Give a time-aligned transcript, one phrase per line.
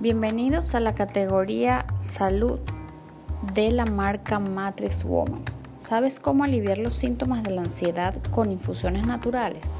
[0.00, 2.58] Bienvenidos a la categoría Salud
[3.52, 5.42] de la marca Matrix Woman.
[5.76, 9.76] ¿Sabes cómo aliviar los síntomas de la ansiedad con infusiones naturales?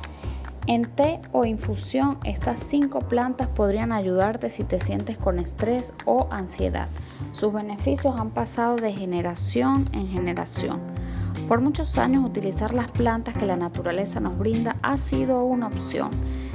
[0.67, 6.29] En té o infusión, estas cinco plantas podrían ayudarte si te sientes con estrés o
[6.30, 6.89] ansiedad.
[7.33, 10.80] Sus beneficios han pasado de generación en generación.
[11.51, 16.10] Por muchos años utilizar las plantas que la naturaleza nos brinda ha sido una opción.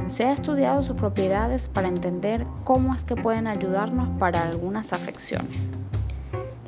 [0.08, 5.70] Se ha estudiado sus propiedades para entender cómo es que pueden ayudarnos para algunas afecciones.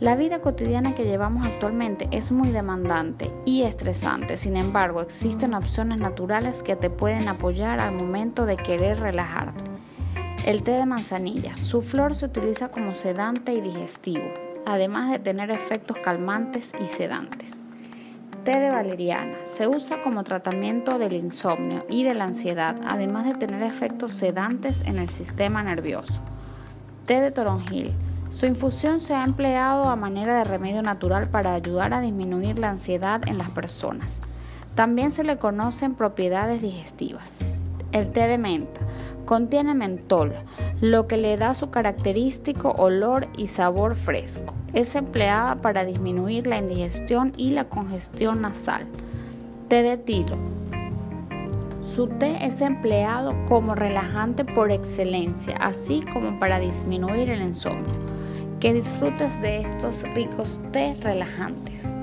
[0.02, 5.98] La vida cotidiana que llevamos actualmente es muy demandante y estresante, sin embargo existen opciones
[6.00, 9.64] naturales que te pueden apoyar al momento de querer relajarte.
[10.46, 11.58] El té de manzanilla.
[11.58, 14.26] Su flor se utiliza como sedante y digestivo,
[14.66, 17.64] además de tener efectos calmantes y sedantes
[18.48, 23.34] té de valeriana se usa como tratamiento del insomnio y de la ansiedad, además de
[23.34, 26.22] tener efectos sedantes en el sistema nervioso.
[27.06, 27.94] Té de toronjil.
[28.30, 32.70] Su infusión se ha empleado a manera de remedio natural para ayudar a disminuir la
[32.70, 34.22] ansiedad en las personas.
[34.76, 37.40] También se le conocen propiedades digestivas.
[37.92, 38.80] El té de menta
[39.28, 40.34] contiene mentol,
[40.82, 44.56] lo que le da su característico olor y sabor fresco.
[44.74, 48.88] Es empleada para disminuir la indigestión y la congestión nasal.
[49.68, 50.38] Té de tilo.
[51.86, 57.94] Su té es empleado como relajante por excelencia, así como para disminuir el insomnio.
[58.60, 61.94] Que disfrutes de estos ricos té relajantes.